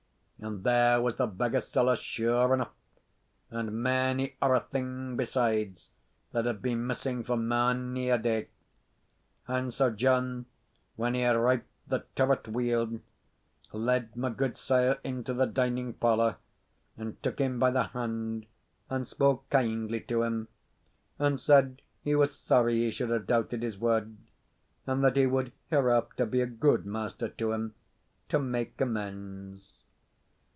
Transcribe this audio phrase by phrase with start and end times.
[0.43, 2.69] And there was the bag of siller sure aneaugh,
[3.51, 5.91] and mony orra thing besides,
[6.31, 8.47] that had been missing for mony a day.
[9.47, 10.47] And Sir John,
[10.95, 13.01] when he had riped the turret weel,
[13.71, 16.37] led my gudesire into the dining parlour,
[16.97, 18.47] and took him by the hand,
[18.89, 20.47] and spoke kindly to him,
[21.19, 24.17] and said he was sorry he should have doubted his word,
[24.87, 27.75] and that he would hereafter be a good master to him,
[28.27, 29.77] to make amends.